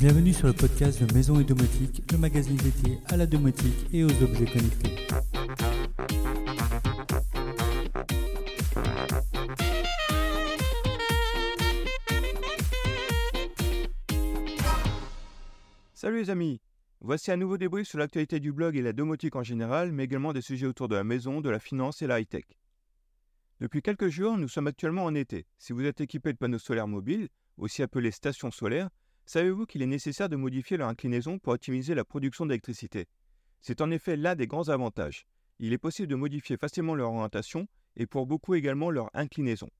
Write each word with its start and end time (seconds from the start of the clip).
Bienvenue 0.00 0.32
sur 0.32 0.46
le 0.46 0.54
podcast 0.54 1.04
de 1.04 1.12
Maison 1.12 1.38
et 1.40 1.44
Domotique, 1.44 2.10
le 2.10 2.16
magazine 2.16 2.56
dédié 2.56 3.00
à 3.08 3.18
la 3.18 3.26
domotique 3.26 3.86
et 3.92 4.02
aux 4.02 4.22
objets 4.22 4.46
connectés. 4.46 4.96
Salut 15.92 16.20
les 16.20 16.30
amis 16.30 16.62
Voici 17.02 17.30
un 17.30 17.36
nouveau 17.36 17.58
débrief 17.58 17.86
sur 17.86 17.98
l'actualité 17.98 18.40
du 18.40 18.52
blog 18.54 18.78
et 18.78 18.82
la 18.82 18.94
domotique 18.94 19.36
en 19.36 19.42
général, 19.42 19.92
mais 19.92 20.04
également 20.04 20.32
des 20.32 20.40
sujets 20.40 20.66
autour 20.66 20.88
de 20.88 20.94
la 20.94 21.04
maison, 21.04 21.42
de 21.42 21.50
la 21.50 21.58
finance 21.58 22.00
et 22.00 22.06
la 22.06 22.20
high-tech. 22.20 22.46
Depuis 23.60 23.82
quelques 23.82 24.08
jours, 24.08 24.38
nous 24.38 24.48
sommes 24.48 24.66
actuellement 24.66 25.04
en 25.04 25.14
été. 25.14 25.44
Si 25.58 25.74
vous 25.74 25.84
êtes 25.84 26.00
équipé 26.00 26.32
de 26.32 26.38
panneaux 26.38 26.58
solaires 26.58 26.88
mobiles, 26.88 27.28
aussi 27.58 27.82
appelés 27.82 28.12
stations 28.12 28.50
solaires, 28.50 28.88
savez-vous 29.30 29.64
qu'il 29.64 29.80
est 29.80 29.86
nécessaire 29.86 30.28
de 30.28 30.34
modifier 30.34 30.76
leur 30.76 30.88
inclinaison 30.88 31.38
pour 31.38 31.52
optimiser 31.52 31.94
la 31.94 32.04
production 32.04 32.46
d'électricité? 32.46 33.06
C'est 33.60 33.80
en 33.80 33.90
effet 33.92 34.16
l'un 34.16 34.34
des 34.34 34.48
grands 34.48 34.70
avantages. 34.70 35.24
Il 35.60 35.72
est 35.72 35.78
possible 35.78 36.08
de 36.08 36.16
modifier 36.16 36.56
facilement 36.56 36.96
leur 36.96 37.12
orientation 37.12 37.68
et 37.96 38.06
pour 38.06 38.26
beaucoup 38.26 38.56
également 38.56 38.90
leur 38.90 39.08
inclinaison. 39.14 39.70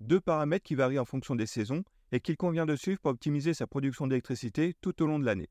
Deux 0.00 0.20
paramètres 0.20 0.64
qui 0.64 0.74
varient 0.74 0.98
en 0.98 1.06
fonction 1.06 1.34
des 1.34 1.46
saisons 1.46 1.84
et 2.10 2.20
qu'il 2.20 2.36
convient 2.36 2.66
de 2.66 2.76
suivre 2.76 3.00
pour 3.00 3.12
optimiser 3.12 3.54
sa 3.54 3.66
production 3.66 4.06
d'électricité 4.06 4.74
tout 4.82 5.02
au 5.02 5.06
long 5.06 5.18
de 5.18 5.24
l'année. 5.24 5.48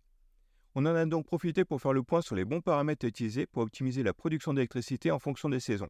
On 0.76 0.86
en 0.86 0.94
a 0.94 1.06
donc 1.08 1.26
profité 1.26 1.66
pour 1.66 1.82
faire 1.82 1.94
le 1.94 2.04
point 2.04 2.22
sur 2.22 2.36
les 2.36 2.46
bons 2.46 2.62
paramètres 2.62 3.08
utilisés 3.08 3.48
pour 3.48 3.64
optimiser 3.64 4.04
la 4.04 4.14
production 4.14 4.54
d'électricité 4.54 5.10
en 5.10 5.18
fonction 5.18 5.50
des 5.50 5.60
saisons. 5.60 5.90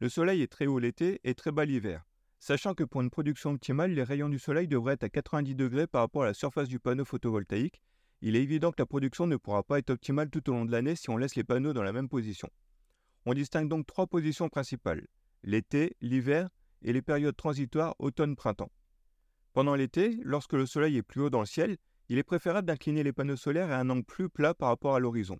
Le 0.00 0.10
soleil 0.10 0.42
est 0.42 0.52
très 0.52 0.66
haut 0.66 0.78
l'été 0.78 1.18
et 1.24 1.34
très 1.34 1.50
bas 1.50 1.64
l'hiver. 1.64 2.04
Sachant 2.38 2.74
que 2.74 2.84
pour 2.84 3.00
une 3.00 3.10
production 3.10 3.50
optimale, 3.50 3.92
les 3.92 4.02
rayons 4.02 4.28
du 4.28 4.38
soleil 4.38 4.68
devraient 4.68 4.94
être 4.94 5.04
à 5.04 5.08
90 5.08 5.54
degrés 5.54 5.86
par 5.86 6.02
rapport 6.02 6.22
à 6.22 6.26
la 6.26 6.34
surface 6.34 6.68
du 6.68 6.78
panneau 6.78 7.04
photovoltaïque, 7.04 7.82
il 8.22 8.36
est 8.36 8.42
évident 8.42 8.70
que 8.70 8.80
la 8.80 8.86
production 8.86 9.26
ne 9.26 9.36
pourra 9.36 9.62
pas 9.62 9.78
être 9.78 9.90
optimale 9.90 10.30
tout 10.30 10.48
au 10.48 10.52
long 10.52 10.64
de 10.64 10.72
l'année 10.72 10.96
si 10.96 11.10
on 11.10 11.16
laisse 11.16 11.36
les 11.36 11.44
panneaux 11.44 11.72
dans 11.72 11.82
la 11.82 11.92
même 11.92 12.08
position. 12.08 12.48
On 13.26 13.34
distingue 13.34 13.68
donc 13.68 13.86
trois 13.86 14.06
positions 14.06 14.48
principales 14.48 15.06
l'été, 15.42 15.96
l'hiver 16.00 16.50
et 16.82 16.92
les 16.92 17.02
périodes 17.02 17.36
transitoires 17.36 17.94
automne-printemps. 17.98 18.70
Pendant 19.52 19.74
l'été, 19.74 20.18
lorsque 20.22 20.52
le 20.52 20.66
soleil 20.66 20.96
est 20.96 21.02
plus 21.02 21.22
haut 21.22 21.30
dans 21.30 21.40
le 21.40 21.46
ciel, 21.46 21.76
il 22.08 22.18
est 22.18 22.24
préférable 22.24 22.66
d'incliner 22.66 23.02
les 23.02 23.12
panneaux 23.12 23.36
solaires 23.36 23.70
à 23.70 23.76
un 23.76 23.88
angle 23.90 24.04
plus 24.04 24.28
plat 24.28 24.54
par 24.54 24.68
rapport 24.68 24.94
à 24.94 25.00
l'horizon. 25.00 25.38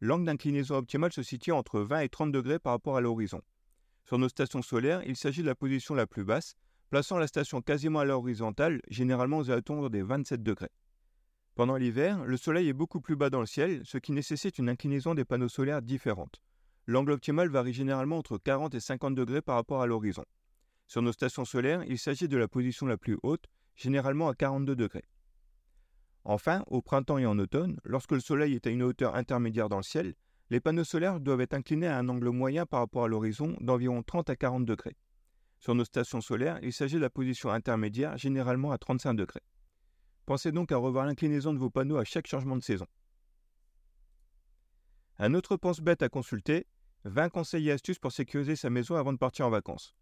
L'angle 0.00 0.26
d'inclinaison 0.26 0.76
optimale 0.76 1.12
se 1.12 1.22
situe 1.22 1.52
entre 1.52 1.80
20 1.80 2.00
et 2.00 2.08
30 2.08 2.32
degrés 2.32 2.58
par 2.58 2.72
rapport 2.72 2.96
à 2.96 3.00
l'horizon. 3.00 3.40
Sur 4.04 4.18
nos 4.18 4.28
stations 4.28 4.60
solaires, 4.60 5.02
il 5.06 5.16
s'agit 5.16 5.40
de 5.40 5.46
la 5.46 5.54
position 5.54 5.94
la 5.94 6.06
plus 6.06 6.24
basse, 6.24 6.56
plaçant 6.90 7.16
la 7.16 7.26
station 7.26 7.62
quasiment 7.62 8.00
à 8.00 8.04
l'horizontale, 8.04 8.82
généralement 8.88 9.38
aux 9.38 9.50
alentours 9.50 9.88
des 9.88 10.02
27 10.02 10.42
degrés. 10.42 10.70
Pendant 11.54 11.76
l'hiver, 11.76 12.22
le 12.24 12.36
soleil 12.36 12.68
est 12.68 12.74
beaucoup 12.74 13.00
plus 13.00 13.16
bas 13.16 13.30
dans 13.30 13.40
le 13.40 13.46
ciel, 13.46 13.80
ce 13.84 13.96
qui 13.96 14.12
nécessite 14.12 14.58
une 14.58 14.68
inclinaison 14.68 15.14
des 15.14 15.24
panneaux 15.24 15.48
solaires 15.48 15.80
différente. 15.80 16.42
L'angle 16.86 17.12
optimal 17.12 17.48
varie 17.48 17.72
généralement 17.72 18.18
entre 18.18 18.36
40 18.36 18.74
et 18.74 18.80
50 18.80 19.14
degrés 19.14 19.40
par 19.40 19.54
rapport 19.54 19.80
à 19.80 19.86
l'horizon. 19.86 20.24
Sur 20.86 21.00
nos 21.00 21.12
stations 21.12 21.46
solaires, 21.46 21.82
il 21.84 21.98
s'agit 21.98 22.28
de 22.28 22.36
la 22.36 22.46
position 22.46 22.86
la 22.86 22.98
plus 22.98 23.18
haute, 23.22 23.46
généralement 23.74 24.28
à 24.28 24.34
42 24.34 24.76
degrés. 24.76 25.08
Enfin, 26.24 26.62
au 26.66 26.82
printemps 26.82 27.18
et 27.18 27.26
en 27.26 27.38
automne, 27.38 27.80
lorsque 27.84 28.12
le 28.12 28.20
soleil 28.20 28.54
est 28.54 28.66
à 28.66 28.70
une 28.70 28.82
hauteur 28.82 29.14
intermédiaire 29.14 29.70
dans 29.70 29.78
le 29.78 29.82
ciel, 29.82 30.14
les 30.50 30.60
panneaux 30.60 30.84
solaires 30.84 31.20
doivent 31.20 31.40
être 31.40 31.54
inclinés 31.54 31.86
à 31.86 31.98
un 31.98 32.08
angle 32.08 32.28
moyen 32.28 32.66
par 32.66 32.80
rapport 32.80 33.04
à 33.04 33.08
l'horizon 33.08 33.56
d'environ 33.60 34.02
30 34.02 34.30
à 34.30 34.36
40 34.36 34.64
degrés. 34.64 34.96
Sur 35.58 35.74
nos 35.74 35.84
stations 35.84 36.20
solaires, 36.20 36.58
il 36.62 36.72
s'agit 36.72 36.96
de 36.96 37.00
la 37.00 37.10
position 37.10 37.50
intermédiaire, 37.50 38.18
généralement 38.18 38.70
à 38.70 38.78
35 38.78 39.14
degrés. 39.14 39.42
Pensez 40.26 40.52
donc 40.52 40.72
à 40.72 40.76
revoir 40.76 41.06
l'inclinaison 41.06 41.52
de 41.54 41.58
vos 41.58 41.70
panneaux 41.70 41.96
à 41.96 42.04
chaque 42.04 42.26
changement 42.26 42.56
de 42.56 42.62
saison. 42.62 42.86
Un 45.18 45.34
autre 45.34 45.56
pense-bête 45.56 46.02
à 46.02 46.08
consulter 46.08 46.66
20 47.04 47.28
conseils 47.28 47.68
et 47.68 47.72
astuces 47.72 47.98
pour 47.98 48.12
sécuriser 48.12 48.56
sa 48.56 48.70
maison 48.70 48.96
avant 48.96 49.12
de 49.12 49.18
partir 49.18 49.46
en 49.46 49.50
vacances. 49.50 49.94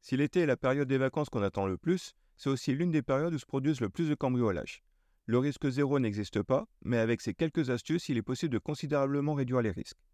Si 0.00 0.16
l'été 0.16 0.40
est 0.40 0.46
la 0.46 0.56
période 0.56 0.88
des 0.88 0.98
vacances 0.98 1.28
qu'on 1.28 1.42
attend 1.42 1.66
le 1.66 1.76
plus, 1.76 2.14
c'est 2.36 2.48
aussi 2.48 2.72
l'une 2.72 2.90
des 2.90 3.02
périodes 3.02 3.34
où 3.34 3.38
se 3.38 3.46
produisent 3.46 3.80
le 3.80 3.90
plus 3.90 4.08
de 4.08 4.14
cambriolages. 4.14 4.82
Le 5.30 5.38
risque 5.38 5.70
zéro 5.70 6.00
n'existe 6.00 6.42
pas, 6.42 6.66
mais 6.82 6.96
avec 6.96 7.20
ces 7.20 7.34
quelques 7.34 7.70
astuces, 7.70 8.08
il 8.08 8.16
est 8.16 8.20
possible 8.20 8.52
de 8.52 8.58
considérablement 8.58 9.34
réduire 9.34 9.62
les 9.62 9.70
risques. 9.70 10.04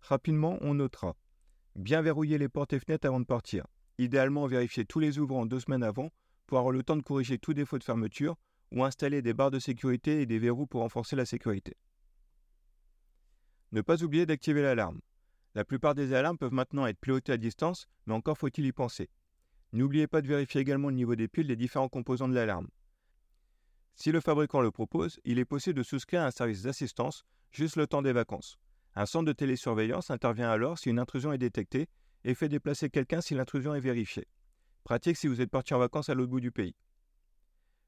Rapidement, 0.00 0.56
on 0.62 0.72
notera 0.72 1.16
bien 1.76 2.00
verrouiller 2.00 2.38
les 2.38 2.48
portes 2.48 2.72
et 2.72 2.80
fenêtres 2.80 3.06
avant 3.06 3.20
de 3.20 3.26
partir. 3.26 3.66
Idéalement, 3.98 4.46
vérifier 4.46 4.86
tous 4.86 5.00
les 5.00 5.18
ouvrants 5.18 5.44
deux 5.44 5.60
semaines 5.60 5.82
avant 5.82 6.08
pour 6.46 6.56
avoir 6.56 6.72
le 6.72 6.82
temps 6.82 6.96
de 6.96 7.02
corriger 7.02 7.36
tout 7.36 7.52
défaut 7.52 7.78
de 7.78 7.84
fermeture 7.84 8.36
ou 8.72 8.82
installer 8.82 9.20
des 9.20 9.34
barres 9.34 9.50
de 9.50 9.58
sécurité 9.58 10.22
et 10.22 10.26
des 10.26 10.38
verrous 10.38 10.66
pour 10.66 10.80
renforcer 10.80 11.14
la 11.14 11.26
sécurité. 11.26 11.76
Ne 13.72 13.82
pas 13.82 14.02
oublier 14.02 14.24
d'activer 14.24 14.62
l'alarme. 14.62 15.02
La 15.54 15.66
plupart 15.66 15.94
des 15.94 16.14
alarmes 16.14 16.38
peuvent 16.38 16.54
maintenant 16.54 16.86
être 16.86 17.00
pilotées 17.00 17.32
à 17.32 17.36
distance, 17.36 17.86
mais 18.06 18.14
encore 18.14 18.38
faut-il 18.38 18.64
y 18.64 18.72
penser. 18.72 19.10
N'oubliez 19.74 20.06
pas 20.06 20.22
de 20.22 20.26
vérifier 20.28 20.62
également 20.62 20.88
le 20.88 20.94
niveau 20.94 21.16
des 21.16 21.28
piles 21.28 21.48
des 21.48 21.54
différents 21.54 21.90
composants 21.90 22.28
de 22.28 22.34
l'alarme. 22.34 22.68
Si 23.94 24.10
le 24.10 24.20
fabricant 24.20 24.60
le 24.60 24.70
propose, 24.70 25.20
il 25.24 25.38
est 25.38 25.44
possible 25.44 25.78
de 25.78 25.82
souscrire 25.82 26.22
un 26.22 26.30
service 26.30 26.62
d'assistance 26.62 27.24
juste 27.52 27.76
le 27.76 27.86
temps 27.86 28.02
des 28.02 28.12
vacances. 28.12 28.58
Un 28.96 29.06
centre 29.06 29.26
de 29.26 29.32
télésurveillance 29.32 30.10
intervient 30.10 30.50
alors 30.50 30.78
si 30.78 30.90
une 30.90 30.98
intrusion 30.98 31.32
est 31.32 31.38
détectée 31.38 31.88
et 32.24 32.34
fait 32.34 32.48
déplacer 32.48 32.90
quelqu'un 32.90 33.20
si 33.20 33.34
l'intrusion 33.34 33.74
est 33.74 33.80
vérifiée. 33.80 34.26
Pratique 34.82 35.16
si 35.16 35.28
vous 35.28 35.40
êtes 35.40 35.50
parti 35.50 35.74
en 35.74 35.78
vacances 35.78 36.08
à 36.08 36.14
l'autre 36.14 36.30
bout 36.30 36.40
du 36.40 36.50
pays. 36.50 36.74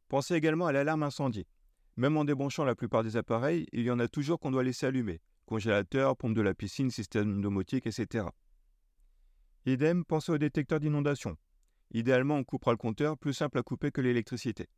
Pensez 0.09 0.35
également 0.35 0.67
à 0.67 0.73
l'alarme 0.73 1.03
incendie. 1.03 1.47
Même 1.97 2.17
en 2.17 2.25
débranchant 2.25 2.65
la 2.65 2.75
plupart 2.75 3.03
des 3.03 3.17
appareils, 3.17 3.67
il 3.73 3.83
y 3.83 3.91
en 3.91 3.99
a 3.99 4.09
toujours 4.09 4.39
qu'on 4.39 4.51
doit 4.51 4.63
laisser 4.63 4.87
allumer. 4.87 5.21
Congélateur, 5.47 6.17
pompe 6.17 6.35
de 6.35 6.43
la 6.43 6.55
piscine, 6.55 6.91
système 6.91 7.41
domotique, 7.41 7.87
etc. 7.87 8.27
Idem, 9.65 10.05
pensez 10.05 10.33
au 10.33 10.39
détecteur 10.39 10.79
d'inondation. 10.79 11.37
Idéalement, 11.93 12.37
on 12.37 12.45
coupera 12.45 12.73
le 12.73 12.77
compteur, 12.77 13.17
plus 13.17 13.33
simple 13.33 13.59
à 13.59 13.63
couper 13.63 13.91
que 13.91 14.01
l'électricité. 14.01 14.69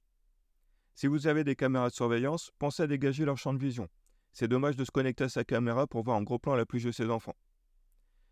Si 0.99 1.07
vous 1.07 1.29
avez 1.29 1.45
des 1.45 1.55
caméras 1.55 1.91
de 1.91 1.95
surveillance, 1.95 2.51
pensez 2.59 2.83
à 2.83 2.89
dégager 2.89 3.25
leur 3.25 3.39
champ 3.39 3.55
de 3.55 3.61
vision. 3.61 3.89
C'est 4.33 4.49
dommage 4.49 4.75
de 4.75 4.85
se 4.85 4.91
connecter 4.91 5.23
à 5.23 5.29
sa 5.29 5.45
caméra 5.45 5.87
pour 5.87 6.03
voir 6.03 6.17
en 6.17 6.25
gros 6.25 6.41
plan 6.41 6.57
la 6.57 6.67
pluie 6.67 6.83
de 6.83 6.91
ses 6.91 7.09
enfants. 7.09 7.37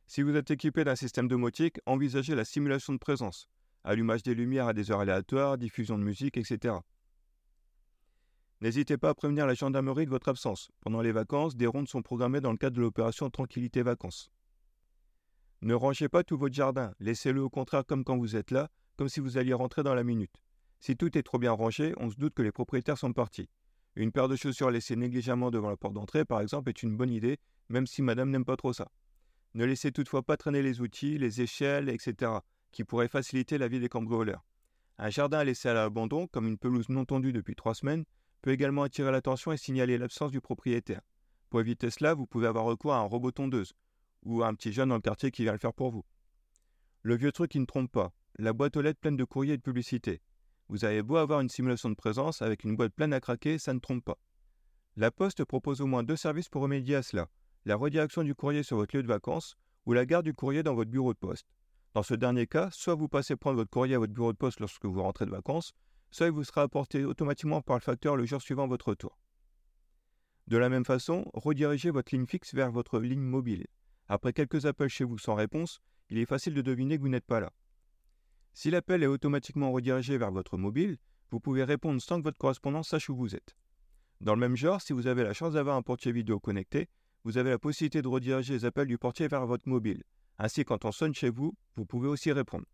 Si 0.08 0.20
vous 0.20 0.34
êtes 0.34 0.50
équipé 0.50 0.82
d'un 0.82 0.96
système 0.96 1.28
domotique, 1.28 1.78
envisagez 1.86 2.34
la 2.34 2.44
simulation 2.44 2.92
de 2.92 2.98
présence, 2.98 3.48
allumage 3.84 4.24
des 4.24 4.34
lumières 4.34 4.66
à 4.66 4.72
des 4.72 4.90
heures 4.90 4.98
aléatoires, 4.98 5.58
diffusion 5.58 5.96
de 5.96 6.02
musique, 6.02 6.36
etc. 6.36 6.74
N'hésitez 8.60 8.98
pas 8.98 9.10
à 9.10 9.14
prévenir 9.14 9.46
la 9.46 9.54
gendarmerie 9.54 10.06
de 10.06 10.10
votre 10.10 10.28
absence. 10.28 10.72
Pendant 10.80 11.02
les 11.02 11.12
vacances, 11.12 11.54
des 11.54 11.68
rondes 11.68 11.86
sont 11.86 12.02
programmées 12.02 12.40
dans 12.40 12.50
le 12.50 12.58
cadre 12.58 12.74
de 12.74 12.82
l'opération 12.82 13.30
Tranquillité 13.30 13.84
Vacances. 13.84 14.32
Ne 15.62 15.74
rangez 15.74 16.08
pas 16.08 16.24
tout 16.24 16.36
votre 16.36 16.56
jardin, 16.56 16.92
laissez-le 16.98 17.42
au 17.44 17.48
contraire 17.48 17.86
comme 17.86 18.02
quand 18.02 18.18
vous 18.18 18.34
êtes 18.34 18.50
là, 18.50 18.70
comme 18.96 19.08
si 19.08 19.20
vous 19.20 19.38
alliez 19.38 19.54
rentrer 19.54 19.84
dans 19.84 19.94
la 19.94 20.02
minute. 20.02 20.42
Si 20.86 20.96
tout 20.96 21.18
est 21.18 21.24
trop 21.24 21.40
bien 21.40 21.50
rangé, 21.50 21.94
on 21.96 22.08
se 22.10 22.14
doute 22.14 22.34
que 22.34 22.42
les 22.42 22.52
propriétaires 22.52 22.96
sont 22.96 23.12
partis. 23.12 23.48
Une 23.96 24.12
paire 24.12 24.28
de 24.28 24.36
chaussures 24.36 24.70
laissées 24.70 24.94
négligemment 24.94 25.50
devant 25.50 25.68
la 25.68 25.76
porte 25.76 25.94
d'entrée, 25.94 26.24
par 26.24 26.40
exemple, 26.40 26.68
est 26.68 26.80
une 26.80 26.96
bonne 26.96 27.10
idée, 27.10 27.40
même 27.68 27.88
si 27.88 28.02
madame 28.02 28.30
n'aime 28.30 28.44
pas 28.44 28.56
trop 28.56 28.72
ça. 28.72 28.86
Ne 29.54 29.64
laissez 29.64 29.90
toutefois 29.90 30.22
pas 30.22 30.36
traîner 30.36 30.62
les 30.62 30.80
outils, 30.80 31.18
les 31.18 31.40
échelles, 31.40 31.88
etc., 31.88 32.30
qui 32.70 32.84
pourraient 32.84 33.08
faciliter 33.08 33.58
la 33.58 33.66
vie 33.66 33.80
des 33.80 33.88
cambrioleurs. 33.88 34.46
Un 34.98 35.10
jardin 35.10 35.42
laissé 35.42 35.68
à 35.68 35.74
l'abandon, 35.74 36.28
comme 36.28 36.46
une 36.46 36.56
pelouse 36.56 36.88
non 36.88 37.04
tondue 37.04 37.32
depuis 37.32 37.56
trois 37.56 37.74
semaines, 37.74 38.04
peut 38.40 38.52
également 38.52 38.84
attirer 38.84 39.10
l'attention 39.10 39.50
et 39.50 39.56
signaler 39.56 39.98
l'absence 39.98 40.30
du 40.30 40.40
propriétaire. 40.40 41.00
Pour 41.50 41.58
éviter 41.58 41.90
cela, 41.90 42.14
vous 42.14 42.26
pouvez 42.26 42.46
avoir 42.46 42.64
recours 42.64 42.94
à 42.94 42.98
un 42.98 43.08
robot 43.08 43.32
tondeuse, 43.32 43.72
ou 44.22 44.44
à 44.44 44.46
un 44.46 44.54
petit 44.54 44.72
jeune 44.72 44.90
dans 44.90 44.94
le 44.94 45.00
quartier 45.00 45.32
qui 45.32 45.42
vient 45.42 45.50
le 45.50 45.58
faire 45.58 45.74
pour 45.74 45.90
vous. 45.90 46.04
Le 47.02 47.16
vieux 47.16 47.32
truc 47.32 47.50
qui 47.50 47.58
ne 47.58 47.66
trompe 47.66 47.90
pas, 47.90 48.12
la 48.38 48.52
boîte 48.52 48.76
aux 48.76 48.82
lettres 48.82 49.00
pleine 49.00 49.16
de 49.16 49.24
courriers 49.24 49.54
et 49.54 49.56
de 49.56 49.62
publicités. 49.62 50.20
Vous 50.68 50.84
avez 50.84 51.02
beau 51.02 51.16
avoir 51.16 51.40
une 51.40 51.48
simulation 51.48 51.90
de 51.90 51.94
présence 51.94 52.42
avec 52.42 52.64
une 52.64 52.76
boîte 52.76 52.92
pleine 52.92 53.12
à 53.12 53.20
craquer, 53.20 53.58
ça 53.58 53.72
ne 53.72 53.78
trompe 53.78 54.04
pas. 54.04 54.18
La 54.96 55.10
Poste 55.10 55.44
propose 55.44 55.80
au 55.80 55.86
moins 55.86 56.02
deux 56.02 56.16
services 56.16 56.48
pour 56.48 56.62
remédier 56.62 56.96
à 56.96 57.02
cela 57.02 57.28
la 57.66 57.74
redirection 57.74 58.22
du 58.22 58.34
courrier 58.34 58.62
sur 58.62 58.76
votre 58.76 58.96
lieu 58.96 59.02
de 59.02 59.08
vacances 59.08 59.56
ou 59.86 59.92
la 59.92 60.06
garde 60.06 60.24
du 60.24 60.32
courrier 60.32 60.62
dans 60.62 60.74
votre 60.74 60.90
bureau 60.90 61.12
de 61.12 61.18
poste. 61.18 61.48
Dans 61.94 62.04
ce 62.04 62.14
dernier 62.14 62.46
cas, 62.46 62.70
soit 62.70 62.94
vous 62.94 63.08
passez 63.08 63.34
prendre 63.34 63.56
votre 63.56 63.70
courrier 63.70 63.96
à 63.96 63.98
votre 63.98 64.12
bureau 64.12 64.32
de 64.32 64.38
poste 64.38 64.60
lorsque 64.60 64.84
vous 64.84 65.02
rentrez 65.02 65.26
de 65.26 65.32
vacances, 65.32 65.72
soit 66.12 66.26
il 66.26 66.32
vous 66.32 66.44
sera 66.44 66.62
apporté 66.62 67.04
automatiquement 67.04 67.62
par 67.62 67.76
le 67.76 67.80
facteur 67.80 68.14
le 68.14 68.24
jour 68.24 68.40
suivant 68.40 68.68
votre 68.68 68.88
retour. 68.90 69.18
De 70.46 70.56
la 70.56 70.68
même 70.68 70.84
façon, 70.84 71.28
redirigez 71.34 71.90
votre 71.90 72.14
ligne 72.14 72.26
fixe 72.26 72.54
vers 72.54 72.70
votre 72.70 73.00
ligne 73.00 73.18
mobile. 73.18 73.66
Après 74.06 74.32
quelques 74.32 74.64
appels 74.64 74.88
chez 74.88 75.02
vous 75.02 75.18
sans 75.18 75.34
réponse, 75.34 75.80
il 76.08 76.18
est 76.18 76.26
facile 76.26 76.54
de 76.54 76.62
deviner 76.62 76.98
que 76.98 77.02
vous 77.02 77.08
n'êtes 77.08 77.26
pas 77.26 77.40
là. 77.40 77.52
Si 78.56 78.70
l'appel 78.70 79.02
est 79.02 79.06
automatiquement 79.06 79.70
redirigé 79.70 80.16
vers 80.16 80.32
votre 80.32 80.56
mobile, 80.56 80.96
vous 81.30 81.40
pouvez 81.40 81.62
répondre 81.62 82.00
sans 82.00 82.16
que 82.16 82.24
votre 82.24 82.38
correspondant 82.38 82.82
sache 82.82 83.10
où 83.10 83.14
vous 83.14 83.36
êtes. 83.36 83.54
Dans 84.22 84.34
le 84.34 84.40
même 84.40 84.56
genre, 84.56 84.80
si 84.80 84.94
vous 84.94 85.08
avez 85.08 85.24
la 85.24 85.34
chance 85.34 85.52
d'avoir 85.52 85.76
un 85.76 85.82
portier 85.82 86.10
vidéo 86.10 86.40
connecté, 86.40 86.88
vous 87.24 87.36
avez 87.36 87.50
la 87.50 87.58
possibilité 87.58 88.00
de 88.00 88.08
rediriger 88.08 88.54
les 88.54 88.64
appels 88.64 88.86
du 88.86 88.96
portier 88.96 89.28
vers 89.28 89.46
votre 89.46 89.68
mobile. 89.68 90.04
Ainsi, 90.38 90.64
quand 90.64 90.86
on 90.86 90.90
sonne 90.90 91.14
chez 91.14 91.28
vous, 91.28 91.52
vous 91.76 91.84
pouvez 91.84 92.08
aussi 92.08 92.32
répondre. 92.32 92.64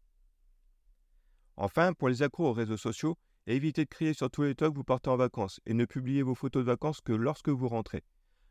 Enfin, 1.57 1.95
pour 1.95 2.09
les 2.09 2.23
accros 2.23 2.51
aux 2.51 2.53
réseaux 2.53 2.77
sociaux, 2.77 3.19
évitez 3.49 3.85
de 3.85 3.91
crier 3.91 4.15
sur 4.15 4.31
tous 4.31 4.43
les 4.45 4.55
toits 4.55 4.71
que 4.71 4.77
vous 4.77 4.85
partez 4.85 5.11
en 5.11 5.17
vacances 5.17 5.61
et 5.67 5.75
ne 5.75 5.85
publiez 5.85 6.23
vos 6.23 6.37
photos 6.37 6.63
de 6.63 6.71
vacances 6.71 7.01
que 7.01 7.13
lorsque 7.13 7.49
vous 7.49 7.67
rentrez. 7.67 8.05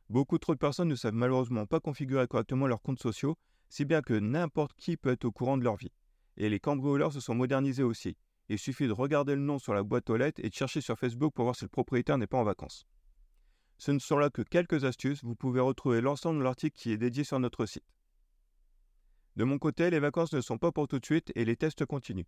Beaucoup 0.10 0.38
trop 0.38 0.54
de 0.54 0.60
personnes 0.60 0.90
ne 0.90 0.96
savent 0.96 1.14
malheureusement 1.14 1.66
pas 1.66 1.80
configurer 1.80 2.28
correctement 2.28 2.68
leurs 2.68 2.82
comptes 2.82 3.02
sociaux, 3.02 3.38
si 3.70 3.86
bien 3.86 4.02
que 4.02 4.16
n'importe 4.16 4.74
qui 4.76 4.98
peut 4.98 5.12
être 5.12 5.24
au 5.24 5.32
courant 5.32 5.58
de 5.58 5.64
leur 5.64 5.78
vie. 5.78 5.94
Et 6.38 6.50
les 6.50 6.60
cambrioleurs 6.60 7.14
se 7.14 7.20
sont 7.20 7.36
modernisés 7.36 7.84
aussi. 7.84 8.18
Il 8.50 8.60
suffit 8.60 8.88
de 8.88 8.92
regarder 8.92 9.36
le 9.36 9.42
nom 9.42 9.60
sur 9.60 9.74
la 9.74 9.84
boîte 9.84 10.10
aux 10.10 10.18
lettres 10.18 10.42
et 10.44 10.50
de 10.50 10.54
chercher 10.54 10.82
sur 10.82 10.98
Facebook 10.98 11.34
pour 11.34 11.46
voir 11.46 11.56
si 11.56 11.66
le 11.66 11.70
propriétaire 11.70 12.18
n'est 12.18 12.28
pas 12.28 12.38
en 12.38 12.44
vacances. 12.44 12.86
Ce 13.78 13.92
ne 13.92 14.00
sont 14.00 14.18
là 14.18 14.30
que 14.30 14.42
quelques 14.42 14.84
astuces, 14.84 15.24
vous 15.24 15.36
pouvez 15.36 15.60
retrouver 15.60 16.02
l'ensemble 16.02 16.40
de 16.40 16.44
l'article 16.44 16.78
qui 16.78 16.92
est 16.92 16.98
dédié 16.98 17.24
sur 17.24 17.40
notre 17.40 17.66
site. 17.66 17.86
De 19.38 19.44
mon 19.44 19.58
côté, 19.58 19.90
les 19.90 20.00
vacances 20.00 20.34
ne 20.34 20.42
sont 20.42 20.58
pas 20.58 20.72
pour 20.72 20.88
tout 20.88 21.00
de 21.00 21.06
suite 21.06 21.32
et 21.36 21.46
les 21.46 21.56
tests 21.56 21.86
continuent. 21.86 22.28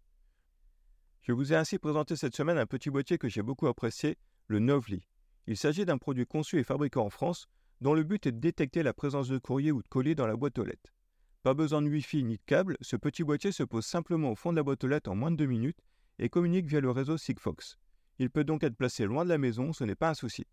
Je 1.21 1.31
vous 1.31 1.53
ai 1.53 1.55
ainsi 1.55 1.77
présenté 1.77 2.15
cette 2.15 2.35
semaine 2.35 2.57
un 2.57 2.65
petit 2.65 2.89
boîtier 2.89 3.17
que 3.17 3.29
j'ai 3.29 3.41
beaucoup 3.41 3.67
apprécié, 3.67 4.17
le 4.47 4.59
Novely. 4.59 5.07
Il 5.47 5.57
s'agit 5.57 5.85
d'un 5.85 5.97
produit 5.97 6.25
conçu 6.25 6.59
et 6.59 6.63
fabriqué 6.63 6.99
en 6.99 7.09
France, 7.09 7.47
dont 7.81 7.93
le 7.93 8.03
but 8.03 8.25
est 8.25 8.31
de 8.31 8.39
détecter 8.39 8.81
la 8.81 8.93
présence 8.93 9.27
de 9.27 9.37
courrier 9.37 9.71
ou 9.71 9.81
de 9.81 9.87
colis 9.87 10.15
dans 10.15 10.27
la 10.27 10.37
boîte 10.37 10.57
aux 10.57 10.63
lettres. 10.63 10.93
Pas 11.43 11.53
besoin 11.53 11.81
de 11.81 11.89
Wi-Fi 11.89 12.23
ni 12.23 12.37
de 12.37 12.41
câble, 12.45 12.77
ce 12.79 12.95
petit 12.95 13.21
boîtier 13.21 13.51
se 13.51 13.63
pose 13.63 13.85
simplement 13.85 14.31
au 14.31 14.35
fond 14.35 14.51
de 14.51 14.55
la 14.55 14.63
boîte 14.63 14.85
aux 14.85 14.87
lettres 14.87 15.11
en 15.11 15.15
moins 15.15 15.29
de 15.29 15.35
2 15.35 15.45
minutes 15.45 15.83
et 16.17 16.29
communique 16.29 16.67
via 16.67 16.79
le 16.79 16.89
réseau 16.89 17.17
Sigfox. 17.17 17.77
Il 18.17 18.29
peut 18.29 18.45
donc 18.45 18.63
être 18.63 18.77
placé 18.77 19.03
loin 19.03 19.25
de 19.25 19.29
la 19.29 19.37
maison, 19.37 19.73
ce 19.73 19.83
n'est 19.83 19.93
pas 19.93 20.11
un 20.11 20.13
souci. 20.13 20.45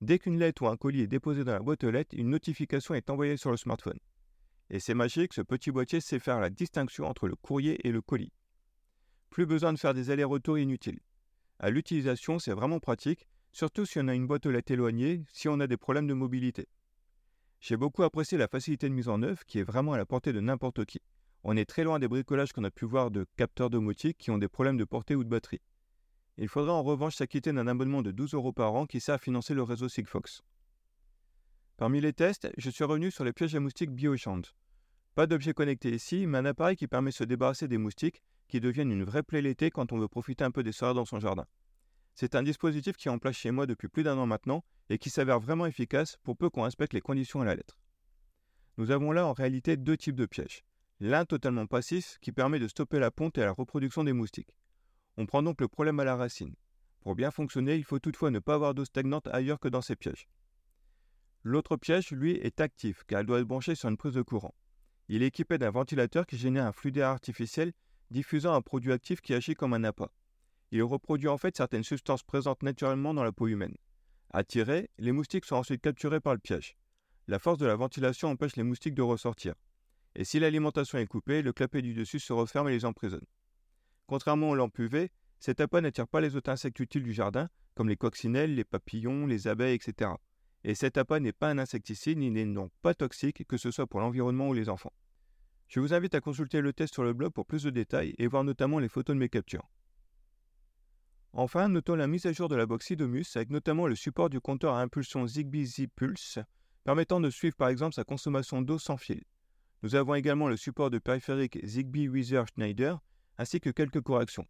Dès 0.00 0.20
qu'une 0.20 0.38
lettre 0.38 0.62
ou 0.62 0.68
un 0.68 0.76
colis 0.76 1.00
est 1.00 1.08
déposé 1.08 1.42
dans 1.42 1.54
la 1.54 1.58
boîte 1.58 1.82
aux 1.82 1.90
lettres, 1.90 2.14
une 2.16 2.30
notification 2.30 2.94
est 2.94 3.10
envoyée 3.10 3.36
sur 3.36 3.50
le 3.50 3.56
smartphone. 3.56 3.98
Et 4.70 4.78
c'est 4.78 4.94
magique, 4.94 5.32
ce 5.32 5.42
petit 5.42 5.72
boîtier 5.72 6.00
sait 6.00 6.20
faire 6.20 6.38
la 6.38 6.48
distinction 6.48 7.06
entre 7.06 7.26
le 7.26 7.34
courrier 7.34 7.84
et 7.84 7.90
le 7.90 8.00
colis. 8.00 8.32
Plus 9.30 9.46
besoin 9.46 9.72
de 9.72 9.80
faire 9.80 9.94
des 9.94 10.10
allers-retours 10.10 10.60
inutiles. 10.60 11.00
À 11.58 11.70
l'utilisation, 11.70 12.38
c'est 12.38 12.54
vraiment 12.54 12.78
pratique, 12.78 13.26
surtout 13.50 13.84
si 13.84 13.98
on 13.98 14.06
a 14.06 14.14
une 14.14 14.28
boîte 14.28 14.46
aux 14.46 14.52
lettres 14.52 14.70
éloignée, 14.70 15.24
si 15.32 15.48
on 15.48 15.58
a 15.58 15.66
des 15.66 15.76
problèmes 15.76 16.06
de 16.06 16.14
mobilité. 16.14 16.68
J'ai 17.60 17.76
beaucoup 17.76 18.02
apprécié 18.02 18.38
la 18.38 18.48
facilité 18.48 18.88
de 18.88 18.94
mise 18.94 19.08
en 19.08 19.22
œuvre 19.22 19.44
qui 19.44 19.58
est 19.58 19.62
vraiment 19.62 19.92
à 19.92 19.98
la 19.98 20.06
portée 20.06 20.32
de 20.32 20.40
n'importe 20.40 20.86
qui. 20.86 21.00
On 21.44 21.58
est 21.58 21.66
très 21.66 21.84
loin 21.84 21.98
des 21.98 22.08
bricolages 22.08 22.52
qu'on 22.52 22.64
a 22.64 22.70
pu 22.70 22.86
voir 22.86 23.10
de 23.10 23.26
capteurs 23.36 23.68
domotiques 23.68 24.16
qui 24.16 24.30
ont 24.30 24.38
des 24.38 24.48
problèmes 24.48 24.78
de 24.78 24.84
portée 24.84 25.14
ou 25.14 25.24
de 25.24 25.28
batterie. 25.28 25.60
Il 26.38 26.48
faudra 26.48 26.72
en 26.72 26.82
revanche 26.82 27.16
s'acquitter 27.16 27.52
d'un 27.52 27.66
abonnement 27.66 28.00
de 28.00 28.12
12 28.12 28.32
euros 28.32 28.52
par 28.52 28.74
an 28.74 28.86
qui 28.86 28.98
sert 28.98 29.16
à 29.16 29.18
financer 29.18 29.52
le 29.52 29.62
réseau 29.62 29.90
Sigfox. 29.90 30.42
Parmi 31.76 32.00
les 32.00 32.14
tests, 32.14 32.50
je 32.56 32.70
suis 32.70 32.84
revenu 32.84 33.10
sur 33.10 33.24
les 33.24 33.32
pièges 33.34 33.54
à 33.54 33.60
moustiques 33.60 33.90
BioShant. 33.90 34.40
Pas 35.14 35.26
d'objet 35.26 35.52
connecté 35.52 35.90
ici, 35.90 36.26
mais 36.26 36.38
un 36.38 36.46
appareil 36.46 36.76
qui 36.76 36.86
permet 36.86 37.10
de 37.10 37.14
se 37.14 37.24
débarrasser 37.24 37.68
des 37.68 37.78
moustiques 37.78 38.22
qui 38.48 38.60
deviennent 38.60 38.90
une 38.90 39.04
vraie 39.04 39.22
plaie 39.22 39.42
l'été 39.42 39.70
quand 39.70 39.92
on 39.92 39.98
veut 39.98 40.08
profiter 40.08 40.44
un 40.44 40.50
peu 40.50 40.62
des 40.62 40.72
soirées 40.72 40.94
dans 40.94 41.04
son 41.04 41.20
jardin. 41.20 41.46
C'est 42.14 42.34
un 42.34 42.42
dispositif 42.42 42.96
qui 42.96 43.08
est 43.08 43.10
en 43.10 43.18
place 43.18 43.36
chez 43.36 43.50
moi 43.50 43.66
depuis 43.66 43.88
plus 43.88 44.02
d'un 44.02 44.18
an 44.18 44.26
maintenant 44.26 44.64
et 44.88 44.98
qui 44.98 45.10
s'avère 45.10 45.40
vraiment 45.40 45.66
efficace 45.66 46.16
pour 46.22 46.36
peu 46.36 46.50
qu'on 46.50 46.62
respecte 46.62 46.92
les 46.92 47.00
conditions 47.00 47.40
à 47.40 47.44
la 47.44 47.54
lettre. 47.54 47.78
Nous 48.76 48.90
avons 48.90 49.12
là 49.12 49.26
en 49.26 49.32
réalité 49.32 49.76
deux 49.76 49.96
types 49.96 50.16
de 50.16 50.26
pièges. 50.26 50.64
L'un 51.00 51.24
totalement 51.24 51.66
passif 51.66 52.18
qui 52.20 52.32
permet 52.32 52.58
de 52.58 52.68
stopper 52.68 52.98
la 52.98 53.10
ponte 53.10 53.38
et 53.38 53.42
la 53.42 53.52
reproduction 53.52 54.04
des 54.04 54.12
moustiques. 54.12 54.54
On 55.16 55.26
prend 55.26 55.42
donc 55.42 55.60
le 55.60 55.68
problème 55.68 56.00
à 56.00 56.04
la 56.04 56.16
racine. 56.16 56.54
Pour 57.00 57.14
bien 57.14 57.30
fonctionner, 57.30 57.76
il 57.76 57.84
faut 57.84 57.98
toutefois 57.98 58.30
ne 58.30 58.38
pas 58.38 58.54
avoir 58.54 58.74
d'eau 58.74 58.84
stagnante 58.84 59.26
ailleurs 59.28 59.58
que 59.58 59.68
dans 59.68 59.80
ces 59.80 59.96
pièges. 59.96 60.28
L'autre 61.42 61.76
piège, 61.76 62.10
lui, 62.10 62.32
est 62.32 62.60
actif 62.60 63.02
car 63.06 63.20
elle 63.20 63.26
doit 63.26 63.40
être 63.40 63.46
branchée 63.46 63.74
sur 63.74 63.88
une 63.88 63.96
prise 63.96 64.12
de 64.12 64.22
courant. 64.22 64.54
Il 65.08 65.22
est 65.22 65.28
équipé 65.28 65.56
d'un 65.56 65.70
ventilateur 65.70 66.26
qui 66.26 66.36
génère 66.36 66.66
un 66.66 66.72
flux 66.72 66.92
d'air 66.92 67.08
artificiel 67.08 67.72
diffusant 68.10 68.54
un 68.54 68.60
produit 68.60 68.92
actif 68.92 69.20
qui 69.20 69.32
agit 69.32 69.54
comme 69.54 69.72
un 69.72 69.84
appât. 69.84 70.12
Il 70.72 70.82
reproduit 70.82 71.28
en 71.28 71.38
fait 71.38 71.56
certaines 71.56 71.84
substances 71.84 72.22
présentes 72.22 72.62
naturellement 72.62 73.12
dans 73.14 73.24
la 73.24 73.32
peau 73.32 73.48
humaine. 73.48 73.76
Attirés, 74.32 74.90
les 74.98 75.12
moustiques 75.12 75.44
sont 75.44 75.56
ensuite 75.56 75.82
capturés 75.82 76.20
par 76.20 76.34
le 76.34 76.38
piège. 76.38 76.76
La 77.26 77.38
force 77.38 77.58
de 77.58 77.66
la 77.66 77.74
ventilation 77.74 78.28
empêche 78.30 78.56
les 78.56 78.62
moustiques 78.62 78.94
de 78.94 79.02
ressortir. 79.02 79.54
Et 80.14 80.24
si 80.24 80.38
l'alimentation 80.38 80.98
est 80.98 81.06
coupée, 81.06 81.42
le 81.42 81.52
clapet 81.52 81.82
du 81.82 81.94
dessus 81.94 82.20
se 82.20 82.32
referme 82.32 82.68
et 82.68 82.72
les 82.72 82.84
emprisonne. 82.84 83.26
Contrairement 84.06 84.50
aux 84.50 84.54
lampes 84.54 84.78
UV, 84.78 85.10
cet 85.38 85.60
appât 85.60 85.80
n'attire 85.80 86.06
pas 86.06 86.20
les 86.20 86.36
autres 86.36 86.50
insectes 86.50 86.80
utiles 86.80 87.02
du 87.02 87.12
jardin, 87.12 87.48
comme 87.74 87.88
les 87.88 87.96
coccinelles, 87.96 88.54
les 88.54 88.64
papillons, 88.64 89.26
les 89.26 89.48
abeilles, 89.48 89.74
etc. 89.74 90.10
Et 90.64 90.74
cet 90.74 90.98
appât 90.98 91.20
n'est 91.20 91.32
pas 91.32 91.48
un 91.48 91.58
insecticide 91.58 92.18
ni 92.18 92.30
n'est 92.30 92.44
donc 92.44 92.70
pas 92.82 92.94
toxique, 92.94 93.46
que 93.46 93.56
ce 93.56 93.70
soit 93.70 93.86
pour 93.86 94.00
l'environnement 94.00 94.48
ou 94.48 94.52
les 94.52 94.68
enfants. 94.68 94.92
Je 95.68 95.80
vous 95.80 95.94
invite 95.94 96.14
à 96.14 96.20
consulter 96.20 96.60
le 96.60 96.72
test 96.72 96.92
sur 96.92 97.04
le 97.04 97.12
blog 97.12 97.32
pour 97.32 97.46
plus 97.46 97.62
de 97.62 97.70
détails 97.70 98.14
et 98.18 98.26
voir 98.26 98.44
notamment 98.44 98.80
les 98.80 98.88
photos 98.88 99.14
de 99.14 99.20
mes 99.20 99.28
captures. 99.28 99.68
Enfin, 101.32 101.68
notons 101.68 101.94
la 101.94 102.08
mise 102.08 102.26
à 102.26 102.32
jour 102.32 102.48
de 102.48 102.56
la 102.56 102.66
box 102.66 102.90
Idomus 102.90 103.36
avec 103.36 103.50
notamment 103.50 103.86
le 103.86 103.94
support 103.94 104.30
du 104.30 104.40
compteur 104.40 104.74
à 104.74 104.82
impulsion 104.82 105.28
Zigbee 105.28 105.64
Z-Pulse, 105.64 106.40
permettant 106.82 107.20
de 107.20 107.30
suivre 107.30 107.54
par 107.54 107.68
exemple 107.68 107.94
sa 107.94 108.02
consommation 108.02 108.62
d'eau 108.62 108.78
sans 108.78 108.96
fil. 108.96 109.22
Nous 109.82 109.94
avons 109.94 110.16
également 110.16 110.48
le 110.48 110.56
support 110.56 110.90
de 110.90 110.98
périphérique 110.98 111.64
Zigbee 111.64 112.08
Weezer 112.08 112.46
Schneider, 112.48 112.98
ainsi 113.38 113.60
que 113.60 113.70
quelques 113.70 114.00
corrections. 114.00 114.46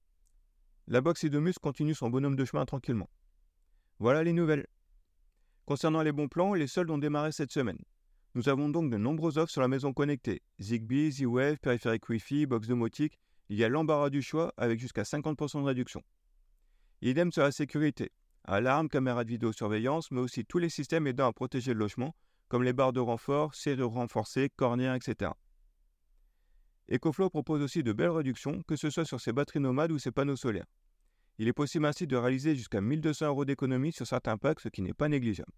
La 0.86 1.02
box 1.02 1.22
Idomus 1.22 1.52
continue 1.60 1.94
son 1.94 2.08
bonhomme 2.08 2.34
de 2.34 2.44
chemin 2.46 2.64
tranquillement. 2.64 3.10
Voilà 3.98 4.24
les 4.24 4.32
nouvelles. 4.32 4.66
Concernant 5.66 6.02
les 6.02 6.12
bons 6.12 6.28
plans, 6.28 6.54
les 6.54 6.66
soldes 6.66 6.90
ont 6.90 6.98
démarré 6.98 7.30
cette 7.30 7.52
semaine. 7.52 7.78
Nous 8.34 8.48
avons 8.48 8.70
donc 8.70 8.90
de 8.90 8.96
nombreuses 8.96 9.36
offres 9.36 9.52
sur 9.52 9.60
la 9.60 9.68
maison 9.68 9.92
connectée. 9.92 10.40
Zigbee, 10.58 11.12
Z-Wave, 11.12 11.58
périphérique 11.58 12.08
Wi-Fi, 12.08 12.46
box 12.46 12.68
domotique. 12.68 13.18
Il 13.50 13.58
y 13.58 13.64
a 13.64 13.68
l'embarras 13.68 14.08
du 14.08 14.22
choix 14.22 14.54
avec 14.56 14.80
jusqu'à 14.80 15.02
50% 15.02 15.60
de 15.60 15.66
réduction. 15.66 16.02
Idem 17.02 17.32
sur 17.32 17.42
la 17.42 17.50
sécurité. 17.50 18.10
Alarme, 18.44 18.90
caméra 18.90 19.24
de 19.24 19.30
vidéosurveillance, 19.30 20.10
mais 20.10 20.20
aussi 20.20 20.44
tous 20.44 20.58
les 20.58 20.68
systèmes 20.68 21.06
aidant 21.06 21.28
à 21.28 21.32
protéger 21.32 21.72
le 21.72 21.78
logement, 21.78 22.14
comme 22.48 22.62
les 22.62 22.74
barres 22.74 22.92
de 22.92 23.00
renfort, 23.00 23.54
serrures 23.54 23.92
renforcées, 23.92 24.50
cornières, 24.54 24.94
etc. 24.94 25.30
EcoFlow 26.90 27.30
propose 27.30 27.62
aussi 27.62 27.82
de 27.82 27.92
belles 27.94 28.10
réductions, 28.10 28.62
que 28.64 28.76
ce 28.76 28.90
soit 28.90 29.06
sur 29.06 29.18
ses 29.18 29.32
batteries 29.32 29.60
nomades 29.60 29.92
ou 29.92 29.98
ses 29.98 30.10
panneaux 30.10 30.36
solaires. 30.36 30.66
Il 31.38 31.48
est 31.48 31.54
possible 31.54 31.86
ainsi 31.86 32.06
de 32.06 32.16
réaliser 32.16 32.54
jusqu'à 32.54 32.82
1200 32.82 33.28
euros 33.28 33.44
d'économie 33.46 33.92
sur 33.92 34.06
certains 34.06 34.36
packs, 34.36 34.60
ce 34.60 34.68
qui 34.68 34.82
n'est 34.82 34.92
pas 34.92 35.08
négligeable. 35.08 35.52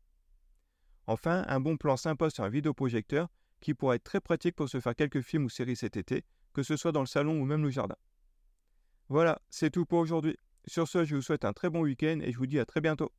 Enfin, 1.08 1.44
un 1.48 1.58
bon 1.58 1.76
plan 1.76 1.96
sympa 1.96 2.30
sur 2.30 2.44
un 2.44 2.50
vidéoprojecteur 2.50 3.28
qui 3.60 3.74
pourrait 3.74 3.96
être 3.96 4.04
très 4.04 4.20
pratique 4.20 4.54
pour 4.54 4.68
se 4.68 4.78
faire 4.78 4.94
quelques 4.94 5.22
films 5.22 5.46
ou 5.46 5.48
séries 5.48 5.74
cet 5.74 5.96
été, 5.96 6.22
que 6.52 6.62
ce 6.62 6.76
soit 6.76 6.92
dans 6.92 7.00
le 7.00 7.06
salon 7.06 7.40
ou 7.40 7.44
même 7.44 7.64
le 7.64 7.70
jardin. 7.70 7.96
Voilà, 9.08 9.40
c'est 9.50 9.70
tout 9.70 9.86
pour 9.86 9.98
aujourd'hui. 9.98 10.36
Sur 10.66 10.88
ce, 10.88 11.04
je 11.04 11.14
vous 11.14 11.22
souhaite 11.22 11.44
un 11.44 11.52
très 11.52 11.70
bon 11.70 11.82
week-end 11.82 12.18
et 12.20 12.32
je 12.32 12.38
vous 12.38 12.46
dis 12.46 12.58
à 12.58 12.64
très 12.64 12.80
bientôt. 12.80 13.12